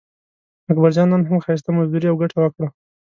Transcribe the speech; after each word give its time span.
اکبرجان 0.71 1.07
نن 1.13 1.21
هم 1.27 1.37
ښایسته 1.45 1.69
مزدوري 1.77 2.07
او 2.09 2.19
ګټه 2.21 2.37
وکړه. 2.41 2.67